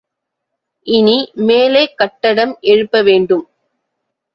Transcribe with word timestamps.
இனி, 0.87 1.17
மேலே 1.41 1.83
கட்டடம் 1.95 2.57
எழுப்பவேண்டும். 2.61 3.45